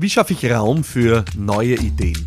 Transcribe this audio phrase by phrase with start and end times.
[0.00, 2.24] Wie schaffe ich Raum für neue Ideen?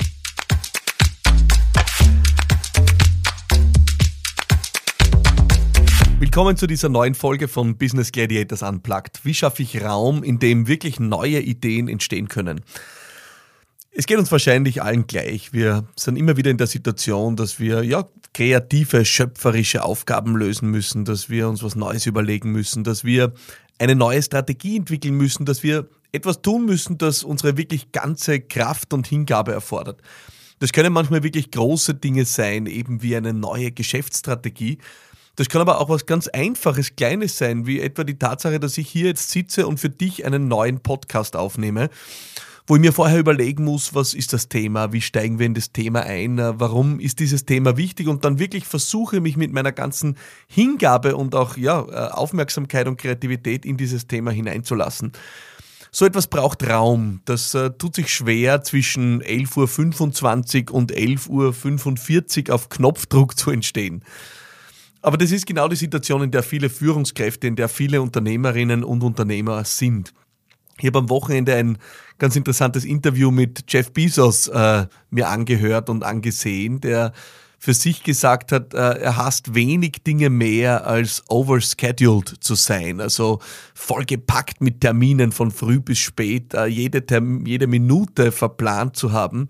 [6.20, 9.22] Willkommen zu dieser neuen Folge von Business Gladiators Unplugged.
[9.24, 12.60] Wie schaffe ich Raum, in dem wirklich neue Ideen entstehen können?
[13.94, 15.54] Es geht uns wahrscheinlich allen gleich.
[15.54, 18.04] Wir sind immer wieder in der Situation, dass wir ja
[18.34, 23.32] kreative, schöpferische Aufgaben lösen müssen, dass wir uns was Neues überlegen müssen, dass wir
[23.80, 28.94] eine neue Strategie entwickeln müssen, dass wir etwas tun müssen, das unsere wirklich ganze Kraft
[28.94, 30.02] und Hingabe erfordert.
[30.60, 34.78] Das können manchmal wirklich große Dinge sein, eben wie eine neue Geschäftsstrategie.
[35.36, 38.88] Das kann aber auch was ganz Einfaches, Kleines sein, wie etwa die Tatsache, dass ich
[38.88, 41.90] hier jetzt sitze und für dich einen neuen Podcast aufnehme,
[42.68, 45.72] wo ich mir vorher überlegen muss, was ist das Thema, wie steigen wir in das
[45.72, 50.16] Thema ein, warum ist dieses Thema wichtig und dann wirklich versuche, mich mit meiner ganzen
[50.48, 51.82] Hingabe und auch ja,
[52.12, 55.14] Aufmerksamkeit und Kreativität in dieses Thema hineinzulassen.
[55.94, 57.20] So etwas braucht Raum.
[57.26, 64.04] Das äh, tut sich schwer zwischen 11.25 Uhr und 11.45 Uhr auf Knopfdruck zu entstehen.
[65.02, 69.04] Aber das ist genau die Situation, in der viele Führungskräfte, in der viele Unternehmerinnen und
[69.04, 70.14] Unternehmer sind.
[70.80, 71.78] Ich habe am Wochenende ein
[72.18, 77.12] ganz interessantes Interview mit Jeff Bezos äh, mir angehört und angesehen, der
[77.64, 83.38] für sich gesagt hat, äh, er hasst wenig Dinge mehr als overscheduled zu sein, also
[83.76, 87.06] vollgepackt mit Terminen von früh bis spät, äh, jede,
[87.46, 89.48] jede Minute verplant zu haben.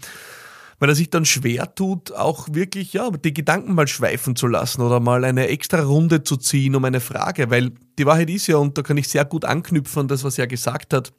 [0.77, 4.81] Weil er sich dann schwer tut, auch wirklich ja, die Gedanken mal schweifen zu lassen
[4.81, 8.57] oder mal eine extra Runde zu ziehen um eine Frage, weil die Wahrheit ist ja,
[8.57, 11.13] und da kann ich sehr gut anknüpfen an das, was er gesagt hat,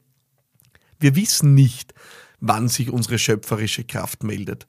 [1.01, 1.95] wir wissen nicht,
[2.39, 4.67] wann sich unsere schöpferische Kraft meldet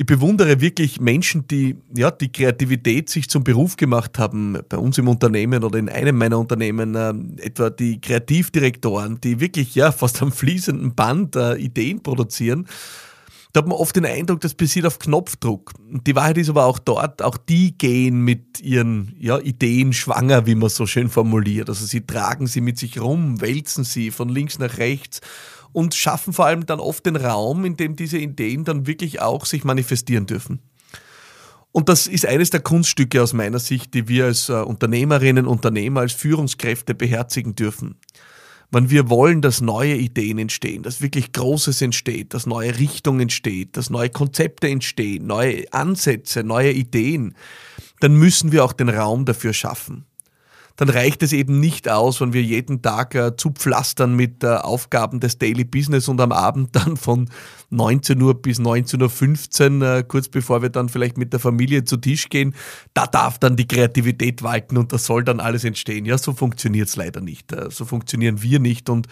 [0.00, 4.96] ich bewundere wirklich Menschen, die ja die Kreativität sich zum Beruf gemacht haben, bei uns
[4.96, 7.12] im Unternehmen oder in einem meiner Unternehmen, äh,
[7.44, 12.68] etwa die Kreativdirektoren, die wirklich ja fast am fließenden Band äh, Ideen produzieren.
[13.52, 15.72] Da hat man oft den Eindruck, das passiert auf Knopfdruck.
[16.06, 20.54] Die Wahrheit ist aber auch dort, auch die gehen mit ihren ja, Ideen schwanger, wie
[20.54, 21.68] man so schön formuliert.
[21.68, 25.20] Also sie tragen sie mit sich rum, wälzen sie von links nach rechts
[25.72, 29.46] und schaffen vor allem dann oft den Raum, in dem diese Ideen dann wirklich auch
[29.46, 30.60] sich manifestieren dürfen.
[31.72, 36.00] Und das ist eines der Kunststücke aus meiner Sicht, die wir als äh, Unternehmerinnen, Unternehmer,
[36.00, 37.96] als Führungskräfte beherzigen dürfen.
[38.70, 43.76] Wenn wir wollen, dass neue Ideen entstehen, dass wirklich Großes entsteht, dass neue Richtungen entsteht,
[43.76, 47.34] dass neue Konzepte entstehen, neue Ansätze, neue Ideen,
[48.00, 50.07] dann müssen wir auch den Raum dafür schaffen
[50.78, 55.18] dann reicht es eben nicht aus, wenn wir jeden Tag äh, zupflastern mit äh, Aufgaben
[55.18, 57.28] des Daily Business und am Abend dann von
[57.70, 61.96] 19 Uhr bis 19.15 Uhr, äh, kurz bevor wir dann vielleicht mit der Familie zu
[61.96, 62.54] Tisch gehen,
[62.94, 66.04] da darf dann die Kreativität walten und das soll dann alles entstehen.
[66.04, 67.52] Ja, so funktioniert es leider nicht.
[67.52, 69.08] Äh, so funktionieren wir nicht und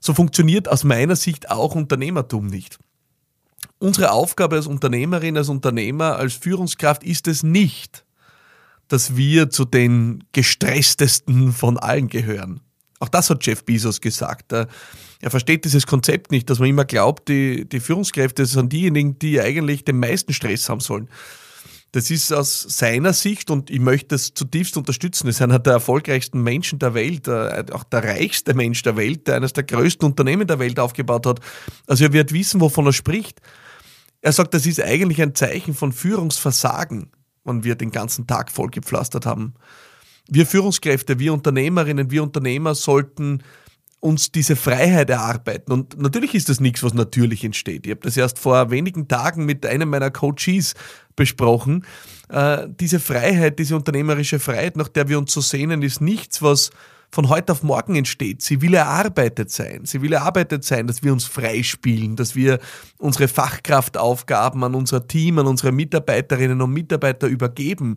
[0.00, 2.80] so funktioniert aus meiner Sicht auch Unternehmertum nicht.
[3.78, 8.04] Unsere Aufgabe als Unternehmerin, als Unternehmer, als Führungskraft ist es nicht,
[8.88, 12.60] dass wir zu den gestresstesten von allen gehören.
[13.00, 14.52] Auch das hat Jeff Bezos gesagt.
[14.52, 19.40] Er versteht dieses Konzept nicht, dass man immer glaubt, die, die Führungskräfte sind diejenigen, die
[19.40, 21.08] eigentlich den meisten Stress haben sollen.
[21.92, 25.74] Das ist aus seiner Sicht, und ich möchte das zutiefst unterstützen, er ist einer der
[25.74, 30.06] erfolgreichsten Menschen der Welt, äh, auch der reichste Mensch der Welt, der eines der größten
[30.06, 31.40] Unternehmen der Welt aufgebaut hat.
[31.86, 33.40] Also er wird wissen, wovon er spricht.
[34.20, 37.10] Er sagt, das ist eigentlich ein Zeichen von Führungsversagen
[37.48, 39.54] wenn wir den ganzen Tag vollgepflastert haben.
[40.28, 43.42] Wir Führungskräfte, wir Unternehmerinnen, wir Unternehmer sollten
[44.00, 45.72] uns diese Freiheit erarbeiten.
[45.72, 47.86] Und natürlich ist das nichts, was natürlich entsteht.
[47.86, 50.74] Ich habe das erst vor wenigen Tagen mit einem meiner Coaches
[51.16, 51.84] besprochen.
[52.28, 56.70] Äh, diese Freiheit, diese unternehmerische Freiheit, nach der wir uns so sehnen, ist nichts, was
[57.10, 58.42] von heute auf morgen entsteht.
[58.42, 59.84] Sie will erarbeitet sein.
[59.84, 62.58] Sie will erarbeitet sein, dass wir uns freispielen, dass wir
[62.98, 67.94] unsere Fachkraftaufgaben an unser Team, an unsere Mitarbeiterinnen und Mitarbeiter übergeben,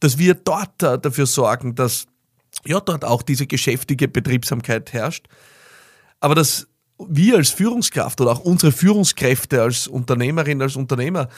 [0.00, 2.06] dass wir dort dafür sorgen, dass
[2.64, 5.26] ja dort auch diese geschäftige Betriebsamkeit herrscht.
[6.20, 6.66] Aber dass
[6.98, 11.28] wir als Führungskraft oder auch unsere Führungskräfte als Unternehmerin, als Unternehmer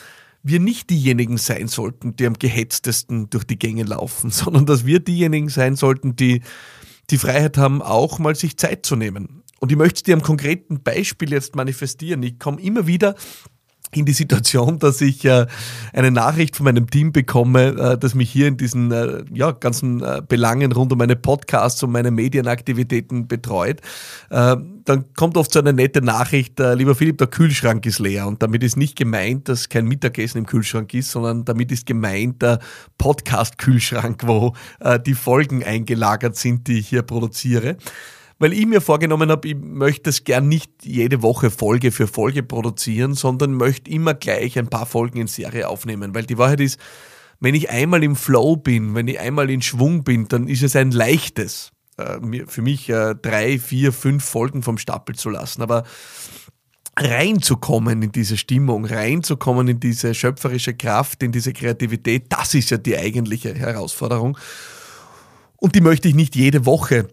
[0.43, 4.99] wir nicht diejenigen sein sollten, die am gehetztesten durch die Gänge laufen, sondern dass wir
[4.99, 6.41] diejenigen sein sollten, die
[7.09, 9.43] die Freiheit haben, auch mal sich Zeit zu nehmen.
[9.59, 12.21] Und ich möchte dir am konkreten Beispiel jetzt manifestieren.
[12.23, 13.15] Ich komme immer wieder
[13.91, 15.45] in die Situation, dass ich äh,
[15.93, 20.03] eine Nachricht von meinem Team bekomme, äh, das mich hier in diesen äh, ja, ganzen
[20.27, 23.81] Belangen rund um meine Podcasts und meine Medienaktivitäten betreut.
[24.29, 28.27] Dann kommt oft so eine nette Nachricht, lieber Philipp, der Kühlschrank ist leer.
[28.27, 32.41] Und damit ist nicht gemeint, dass kein Mittagessen im Kühlschrank ist, sondern damit ist gemeint
[32.41, 32.59] der
[32.97, 34.53] Podcast-Kühlschrank, wo
[35.05, 37.77] die Folgen eingelagert sind, die ich hier produziere.
[38.39, 42.43] Weil ich mir vorgenommen habe, ich möchte es gern nicht jede Woche Folge für Folge
[42.43, 46.79] produzieren, sondern möchte immer gleich ein paar Folgen in Serie aufnehmen, weil die Wahrheit ist,
[47.39, 50.75] wenn ich einmal im Flow bin, wenn ich einmal in Schwung bin, dann ist es
[50.75, 55.61] ein leichtes, äh, für mich äh, drei, vier, fünf Folgen vom Stapel zu lassen.
[55.61, 55.83] Aber
[56.99, 62.77] reinzukommen in diese Stimmung, reinzukommen in diese schöpferische Kraft, in diese Kreativität, das ist ja
[62.77, 64.37] die eigentliche Herausforderung.
[65.57, 67.07] Und die möchte ich nicht jede Woche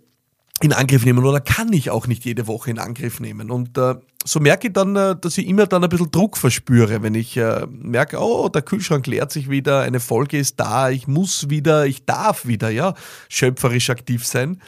[0.62, 3.50] in Angriff nehmen oder kann ich auch nicht jede Woche in Angriff nehmen.
[3.50, 7.02] Und äh, so merke ich dann, äh, dass ich immer dann ein bisschen Druck verspüre,
[7.02, 11.08] wenn ich äh, merke, oh, der Kühlschrank leert sich wieder, eine Folge ist da, ich
[11.08, 12.94] muss wieder, ich darf wieder, ja,
[13.28, 14.60] schöpferisch aktiv sein.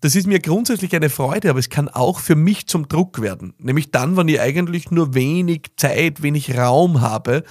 [0.00, 3.54] Das ist mir grundsätzlich eine Freude, aber es kann auch für mich zum Druck werden.
[3.58, 7.42] Nämlich dann, wenn ich eigentlich nur wenig Zeit, wenig Raum habe,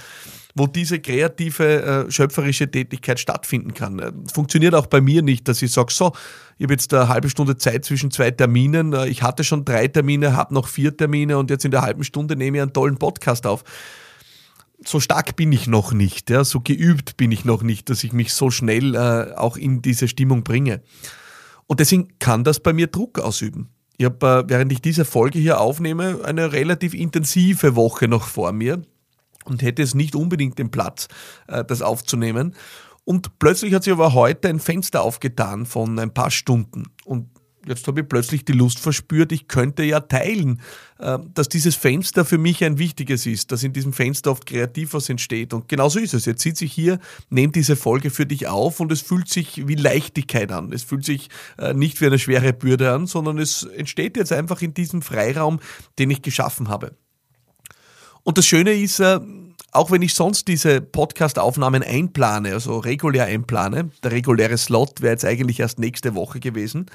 [0.56, 4.00] wo diese kreative, äh, schöpferische Tätigkeit stattfinden kann.
[4.00, 6.14] Äh, funktioniert auch bei mir nicht, dass ich sage, so,
[6.58, 9.88] ich habe jetzt eine halbe Stunde Zeit zwischen zwei Terminen, äh, ich hatte schon drei
[9.88, 12.98] Termine, habe noch vier Termine und jetzt in der halben Stunde nehme ich einen tollen
[12.98, 13.64] Podcast auf.
[14.86, 18.14] So stark bin ich noch nicht, ja, so geübt bin ich noch nicht, dass ich
[18.14, 20.82] mich so schnell äh, auch in diese Stimmung bringe.
[21.66, 23.70] Und deswegen kann das bei mir Druck ausüben.
[23.98, 28.52] Ich habe, äh, während ich diese Folge hier aufnehme, eine relativ intensive Woche noch vor
[28.52, 28.82] mir
[29.46, 31.08] und hätte es nicht unbedingt den Platz,
[31.48, 32.56] äh, das aufzunehmen.
[33.06, 36.86] Und plötzlich hat sich aber heute ein Fenster aufgetan von ein paar Stunden.
[37.04, 37.28] Und
[37.68, 40.62] jetzt habe ich plötzlich die Lust verspürt, ich könnte ja teilen,
[41.00, 44.94] äh, dass dieses Fenster für mich ein wichtiges ist, dass in diesem Fenster oft kreativ
[44.94, 45.54] was entsteht.
[45.54, 46.26] Und genauso ist es.
[46.26, 47.00] Jetzt sitze ich hier,
[47.30, 50.72] nehme diese Folge für dich auf und es fühlt sich wie Leichtigkeit an.
[50.72, 54.62] Es fühlt sich äh, nicht wie eine schwere Bürde an, sondern es entsteht jetzt einfach
[54.62, 55.60] in diesem Freiraum,
[56.00, 56.96] den ich geschaffen habe.
[58.24, 59.20] Und das Schöne ist, äh,
[59.72, 65.26] auch wenn ich sonst diese Podcast-Aufnahmen einplane, also regulär einplane, der reguläre Slot wäre jetzt
[65.26, 66.86] eigentlich erst nächste Woche gewesen,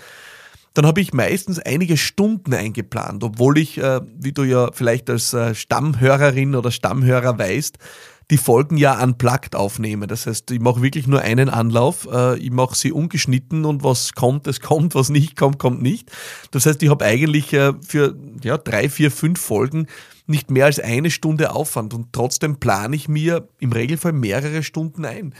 [0.74, 5.34] dann habe ich meistens einige Stunden eingeplant, obwohl ich, äh, wie du ja vielleicht als
[5.34, 7.78] äh, Stammhörerin oder Stammhörer weißt,
[8.30, 10.06] die Folgen ja unplugged aufnehme.
[10.06, 12.06] Das heißt, ich mache wirklich nur einen Anlauf,
[12.38, 16.12] ich mache sie ungeschnitten und was kommt, es kommt, was nicht kommt, kommt nicht.
[16.50, 19.86] Das heißt, ich habe eigentlich für ja, drei, vier, fünf Folgen
[20.28, 25.04] nicht mehr als eine Stunde Aufwand und trotzdem plane ich mir im Regelfall mehrere Stunden
[25.04, 25.34] ein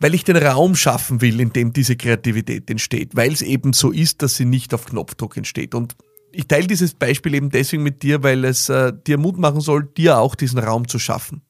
[0.00, 3.90] weil ich den Raum schaffen will, in dem diese Kreativität entsteht, weil es eben so
[3.90, 5.74] ist, dass sie nicht auf Knopfdruck entsteht.
[5.74, 5.96] Und
[6.32, 9.84] ich teile dieses Beispiel eben deswegen mit dir, weil es äh, dir Mut machen soll,
[9.84, 11.42] dir auch diesen Raum zu schaffen.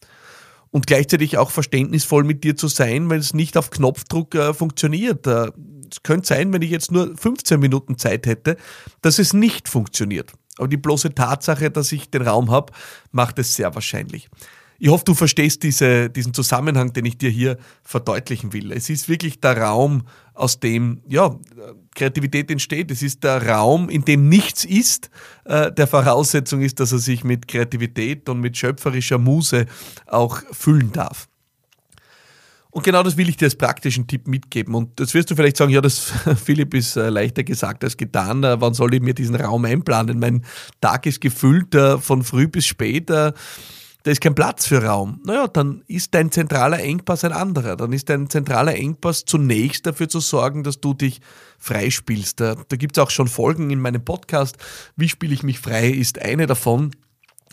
[0.71, 5.27] Und gleichzeitig auch verständnisvoll mit dir zu sein, weil es nicht auf Knopfdruck äh, funktioniert.
[5.27, 5.51] Äh,
[5.91, 8.57] es könnte sein, wenn ich jetzt nur 15 Minuten Zeit hätte,
[9.01, 10.33] dass es nicht funktioniert.
[10.59, 12.73] Aber die bloße Tatsache, dass ich den Raum habe,
[13.13, 14.29] macht es sehr wahrscheinlich.
[14.81, 18.71] Ich hoffe, du verstehst diese, diesen Zusammenhang, den ich dir hier verdeutlichen will.
[18.71, 21.35] Es ist wirklich der Raum, aus dem ja,
[21.97, 22.93] Kreativität entsteht.
[22.93, 25.11] Es ist der Raum, in dem nichts ist,
[25.45, 29.67] äh, der Voraussetzung ist, dass er sich mit Kreativität und mit schöpferischer Muse
[30.07, 31.29] auch füllen darf.
[32.79, 34.77] Und genau das will ich dir als praktischen Tipp mitgeben.
[34.77, 36.13] Und jetzt wirst du vielleicht sagen, ja, das
[36.45, 38.45] Philipp ist äh, leichter gesagt als getan.
[38.45, 40.21] Äh, wann soll ich mir diesen Raum einplanen?
[40.21, 40.45] Mein
[40.81, 43.33] Tag ist gefüllt äh, von früh bis spät da
[44.05, 45.21] ist kein Platz für Raum.
[45.25, 47.77] Naja, dann ist dein zentraler Engpass ein anderer.
[47.77, 51.21] Dann ist dein zentraler Engpass zunächst dafür zu sorgen, dass du dich
[51.59, 52.39] freispielst.
[52.39, 54.57] Da, da gibt es auch schon Folgen in meinem Podcast.
[54.95, 56.93] Wie spiele ich mich frei, ist eine davon.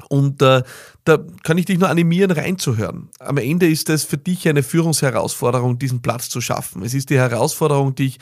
[0.10, 0.64] Und äh,
[1.04, 3.10] da kann ich dich nur animieren, reinzuhören.
[3.20, 6.84] Am Ende ist es für dich eine Führungsherausforderung, diesen Platz zu schaffen.
[6.84, 8.20] Es ist die Herausforderung, dich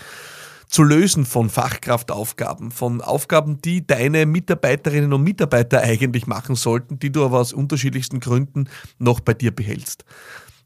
[0.68, 7.12] zu lösen von Fachkraftaufgaben, von Aufgaben, die deine Mitarbeiterinnen und Mitarbeiter eigentlich machen sollten, die
[7.12, 10.03] du aber aus unterschiedlichsten Gründen noch bei dir behältst.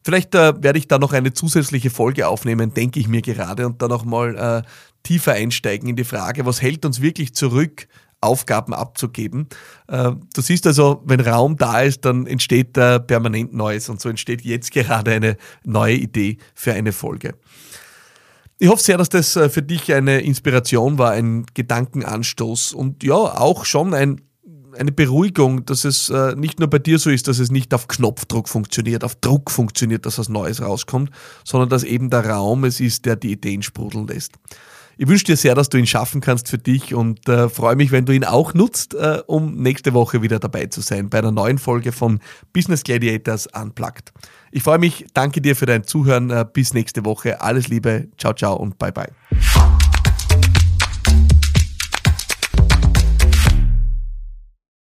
[0.06, 3.82] Vielleicht äh, werde ich da noch eine zusätzliche Folge aufnehmen, denke ich mir gerade, und
[3.82, 4.68] dann noch mal äh,
[5.04, 7.90] tiefer einsteigen in die Frage, was hält uns wirklich zurück,
[8.22, 9.48] Aufgaben abzugeben.
[9.88, 14.10] Äh, du siehst also, wenn Raum da ist, dann entsteht da permanent Neues und so
[14.10, 17.36] entsteht jetzt gerade eine neue Idee für eine Folge.
[18.60, 23.14] Ich hoffe sehr, dass das äh, für dich eine Inspiration war, ein Gedankenanstoß und ja,
[23.14, 24.22] auch schon ein,
[24.76, 27.88] eine Beruhigung, dass es äh, nicht nur bei dir so ist, dass es nicht auf
[27.88, 31.12] Knopfdruck funktioniert, auf Druck funktioniert, dass was Neues rauskommt,
[31.44, 34.34] sondern dass eben der Raum es ist, der die Ideen sprudeln lässt.
[35.00, 37.92] Ich wünsche dir sehr, dass du ihn schaffen kannst für dich und äh, freue mich,
[37.92, 41.32] wenn du ihn auch nutzt, äh, um nächste Woche wieder dabei zu sein bei einer
[41.32, 42.20] neuen Folge von
[42.52, 44.12] Business Gladiators Unplugged.
[44.52, 46.32] Ich freue mich, danke dir für dein Zuhören.
[46.32, 47.42] Äh, bis nächste Woche.
[47.42, 49.12] Alles Liebe, ciao, ciao und bye, bye.